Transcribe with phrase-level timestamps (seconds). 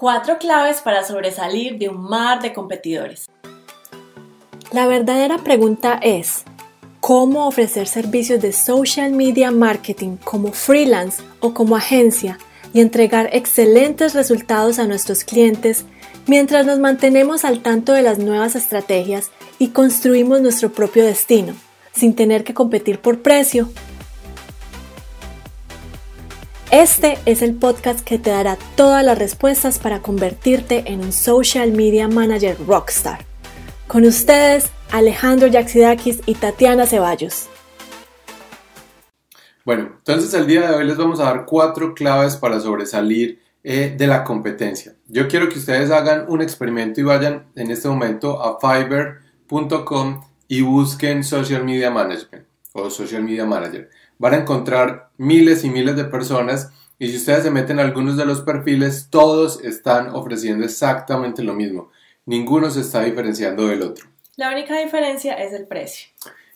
[0.00, 3.28] Cuatro claves para sobresalir de un mar de competidores.
[4.72, 6.44] La verdadera pregunta es,
[7.00, 12.38] ¿cómo ofrecer servicios de social media marketing como freelance o como agencia
[12.72, 15.84] y entregar excelentes resultados a nuestros clientes
[16.26, 21.52] mientras nos mantenemos al tanto de las nuevas estrategias y construimos nuestro propio destino,
[21.92, 23.68] sin tener que competir por precio
[26.70, 31.72] este es el podcast que te dará todas las respuestas para convertirte en un social
[31.72, 33.24] media manager rockstar.
[33.86, 37.48] Con ustedes, Alejandro Yaxidakis y Tatiana Ceballos.
[39.64, 43.94] Bueno, entonces el día de hoy les vamos a dar cuatro claves para sobresalir eh,
[43.96, 44.94] de la competencia.
[45.08, 50.62] Yo quiero que ustedes hagan un experimento y vayan en este momento a fiverr.com y
[50.62, 56.04] busquen social media management o social media manager van a encontrar miles y miles de
[56.04, 61.42] personas y si ustedes se meten en algunos de los perfiles, todos están ofreciendo exactamente
[61.42, 61.90] lo mismo.
[62.26, 64.06] Ninguno se está diferenciando del otro.
[64.36, 66.10] La única diferencia es el precio.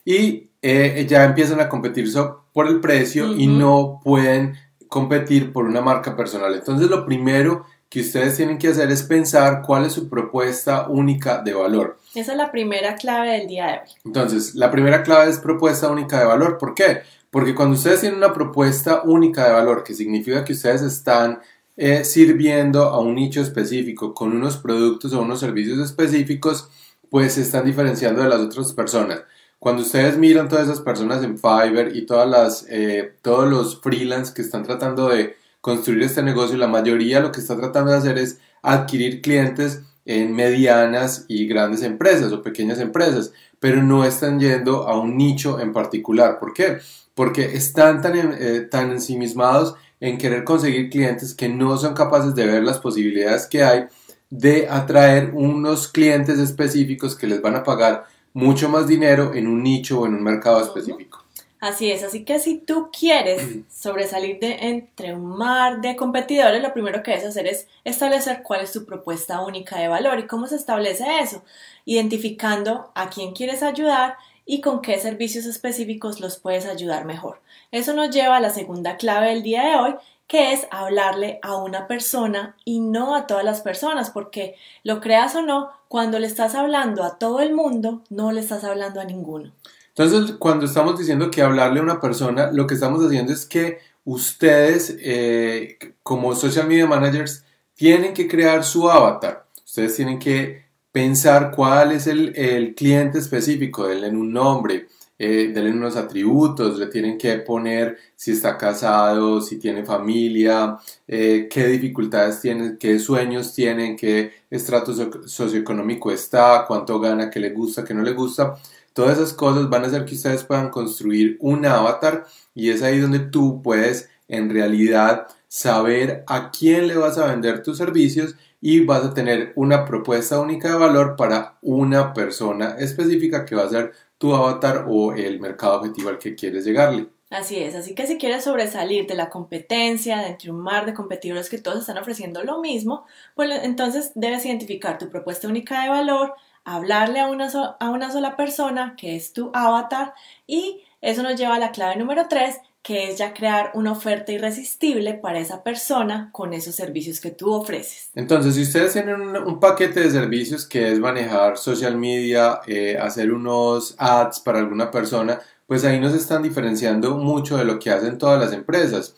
[0.05, 2.07] Y eh, ya empiezan a competir
[2.53, 4.55] por el precio y no pueden
[4.87, 6.53] competir por una marca personal.
[6.53, 11.41] Entonces lo primero que ustedes tienen que hacer es pensar cuál es su propuesta única
[11.41, 11.99] de valor.
[12.13, 13.89] Esa es la primera clave del día de hoy.
[14.05, 16.57] Entonces, la primera clave es propuesta única de valor.
[16.57, 17.01] ¿Por qué?
[17.29, 21.39] Porque cuando ustedes tienen una propuesta única de valor, que significa que ustedes están
[21.77, 26.69] eh, sirviendo a un nicho específico con unos productos o unos servicios específicos,
[27.09, 29.23] pues se están diferenciando de las otras personas.
[29.59, 34.33] Cuando ustedes miran todas esas personas en Fiverr y todas las, eh, todos los freelance
[34.33, 38.19] que están tratando de construir este negocio, la mayoría lo que está tratando de hacer
[38.19, 44.87] es adquirir clientes en medianas y grandes empresas o pequeñas empresas, pero no están yendo
[44.87, 46.37] a un nicho en particular.
[46.37, 46.77] ¿Por qué?
[47.15, 52.45] porque están tan, eh, tan ensimismados en querer conseguir clientes que no son capaces de
[52.45, 53.85] ver las posibilidades que hay
[54.29, 59.63] de atraer unos clientes específicos que les van a pagar mucho más dinero en un
[59.63, 61.24] nicho o en un mercado específico.
[61.65, 63.41] Así es, así que si tú quieres
[63.73, 68.61] sobresalir de entre un mar de competidores, lo primero que debes hacer es establecer cuál
[68.61, 71.43] es tu propuesta única de valor y cómo se establece eso,
[71.83, 74.15] identificando a quién quieres ayudar
[74.45, 77.41] y con qué servicios específicos los puedes ayudar mejor.
[77.71, 79.95] Eso nos lleva a la segunda clave del día de hoy,
[80.27, 85.33] que es hablarle a una persona y no a todas las personas, porque lo creas
[85.33, 89.05] o no, cuando le estás hablando a todo el mundo, no le estás hablando a
[89.05, 89.51] ninguno.
[89.97, 93.77] Entonces, cuando estamos diciendo que hablarle a una persona, lo que estamos haciendo es que
[94.03, 97.45] ustedes, eh, como social media managers,
[97.75, 99.47] tienen que crear su avatar.
[99.65, 105.95] Ustedes tienen que pensar cuál es el, cliente específico, denle un nombre, eh, denle unos
[105.95, 112.77] atributos, le tienen que poner si está casado, si tiene familia, eh, qué dificultades tiene,
[112.77, 114.93] qué sueños tienen, qué estrato
[115.25, 118.55] socioeconómico está, cuánto gana, qué le gusta, qué no le gusta.
[118.95, 122.97] Todas esas cosas van a hacer que ustedes puedan construir un avatar y es ahí
[122.97, 128.85] donde tú puedes en realidad saber a quién le vas a vender tus servicios y
[128.85, 133.69] vas a tener una propuesta única de valor para una persona específica que va a
[133.69, 137.09] ser tu avatar o el mercado objetivo al que quieres llegarle.
[137.29, 140.93] Así es, así que si quieres sobresalir de la competencia, de entre un mar de
[140.93, 143.05] competidores que todos están ofreciendo lo mismo,
[143.35, 146.33] pues entonces debes identificar tu propuesta única de valor,
[146.65, 147.49] hablarle a una,
[147.79, 150.13] a una sola persona que es tu avatar
[150.45, 154.31] y eso nos lleva a la clave número 3 que es ya crear una oferta
[154.31, 158.11] irresistible para esa persona con esos servicios que tú ofreces.
[158.13, 163.33] Entonces, si ustedes tienen un, paquete de servicios que es manejar social media, eh, hacer
[163.33, 168.19] unos ads para alguna persona, pues ahí nos están diferenciando mucho de lo que hacen
[168.19, 169.15] todas las empresas.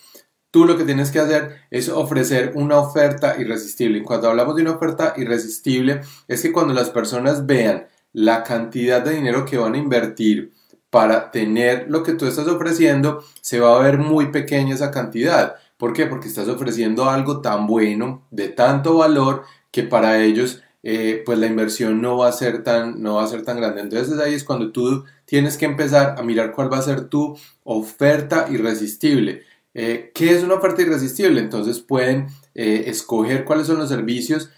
[0.58, 4.02] Tú lo que tienes que hacer es ofrecer una oferta irresistible.
[4.02, 9.14] Cuando hablamos de una oferta irresistible, es que cuando las personas vean la cantidad de
[9.14, 10.54] dinero que van a invertir,
[10.90, 15.58] para tener lo que tú estás ofreciendo, se va a ver muy pequeña esa cantidad.
[15.78, 16.08] ¿Por qué?
[16.08, 21.46] Porque estás ofreciendo algo tan bueno, de tanto valor, que para ellos eh, pues la
[21.46, 24.44] inversión no va a ser tan no va a ser tan grande entonces ahí es
[24.44, 29.44] cuando tú tienes que empezar a mirar cuál va a ser tu oferta irresistible
[29.78, 31.40] eh, ¿qué es una oferta irresistible?
[31.40, 34.50] entonces pueden eh, escoger cuáles son los servicios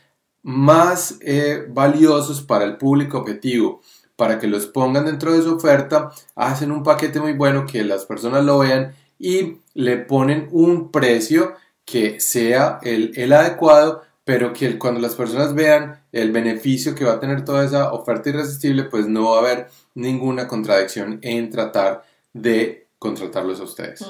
[0.41, 1.19] más
[1.67, 3.81] valiosos para el público objetivo
[4.19, 8.05] para que los pongan dentro de su oferta, hacen un paquete muy bueno que las
[8.05, 11.55] personas lo vean y le ponen un precio
[11.85, 17.19] que sea el, adecuado, pero que cuando las personas vean el beneficio que va a
[17.19, 22.87] tener toda esa oferta irresistible, pues no va a haber ninguna contradicción en tratar de
[22.99, 24.05] contratarlos a ustedes.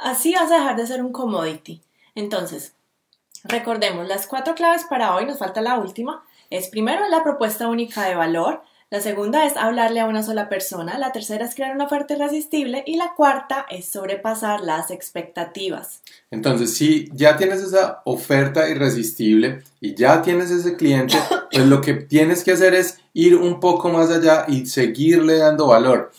[0.00, 1.80] Así vas a dejar de ser un commodity.
[2.14, 2.74] Entonces,
[3.44, 6.24] Recordemos las cuatro claves para hoy, nos falta la última.
[6.48, 10.98] Es primero la propuesta única de valor, la segunda es hablarle a una sola persona,
[10.98, 16.00] la tercera es crear una oferta irresistible y la cuarta es sobrepasar las expectativas.
[16.30, 21.18] Entonces, si ya tienes esa oferta irresistible y ya tienes ese cliente,
[21.50, 25.66] pues lo que tienes que hacer es ir un poco más allá y seguirle dando
[25.66, 26.12] valor.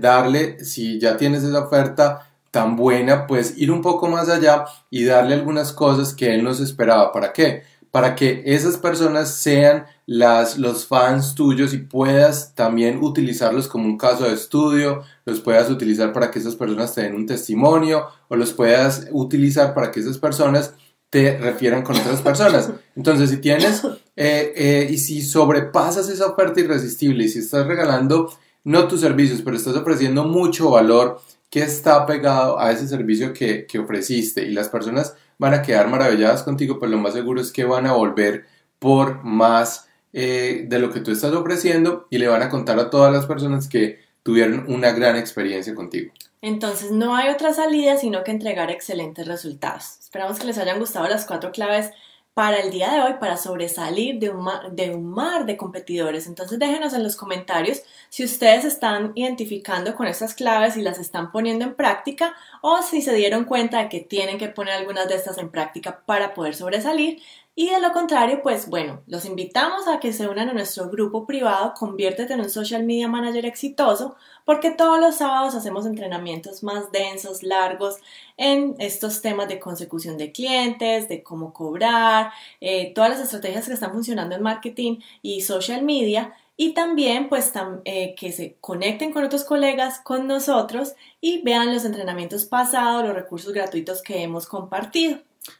[0.00, 5.04] Darle, si ya tienes esa oferta tan buena, pues ir un poco más allá y
[5.04, 7.12] darle algunas cosas que él nos esperaba.
[7.12, 7.64] ¿Para qué?
[7.90, 13.98] Para que esas personas sean las, los fans tuyos y puedas también utilizarlos como un
[13.98, 18.36] caso de estudio, los puedas utilizar para que esas personas te den un testimonio o
[18.36, 20.72] los puedas utilizar para que esas personas
[21.10, 22.70] te refieran con otras personas.
[22.94, 23.84] Entonces, si tienes
[24.16, 28.30] eh, eh, y si sobrepasas esa oferta irresistible y si estás regalando
[28.66, 31.20] no tus servicios, pero estás ofreciendo mucho valor
[31.50, 35.88] que está pegado a ese servicio que, que ofreciste y las personas van a quedar
[35.88, 38.44] maravilladas contigo, pues lo más seguro es que van a volver
[38.80, 42.90] por más eh, de lo que tú estás ofreciendo y le van a contar a
[42.90, 46.12] todas las personas que tuvieron una gran experiencia contigo.
[46.42, 50.00] Entonces no hay otra salida sino que entregar excelentes resultados.
[50.00, 51.92] Esperamos que les hayan gustado las cuatro claves
[52.36, 56.26] para el día de hoy para sobresalir de un, mar, de un mar de competidores.
[56.26, 57.80] Entonces déjenos en los comentarios
[58.10, 63.00] si ustedes están identificando con estas claves y las están poniendo en práctica o si
[63.00, 66.54] se dieron cuenta de que tienen que poner algunas de estas en práctica para poder
[66.54, 67.22] sobresalir.
[67.58, 71.24] Y de lo contrario, pues bueno, los invitamos a que se unan a nuestro grupo
[71.26, 74.14] privado Conviértete en un social media manager exitoso,
[74.44, 77.96] porque todos los sábados hacemos entrenamientos más densos, largos,
[78.36, 82.30] en estos temas de consecución de clientes, de cómo cobrar,
[82.60, 86.34] eh, todas las estrategias que están funcionando en marketing y social media.
[86.56, 87.52] Y también pues
[87.84, 93.14] eh, que se conecten con otros colegas, con nosotros y vean los entrenamientos pasados, los
[93.14, 95.18] recursos gratuitos que hemos compartido.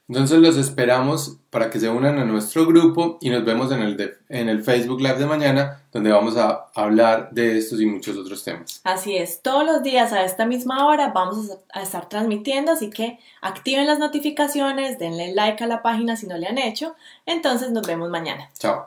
[0.08, 4.16] Entonces los esperamos para que se unan a nuestro grupo y nos vemos en el,
[4.28, 8.44] en el Facebook Live de mañana donde vamos a hablar de estos y muchos otros
[8.44, 8.80] temas.
[8.84, 13.18] Así es, todos los días a esta misma hora vamos a estar transmitiendo, así que
[13.40, 16.94] activen las notificaciones, denle like a la página si no le han hecho.
[17.24, 18.50] Entonces nos vemos mañana.
[18.58, 18.86] Chao.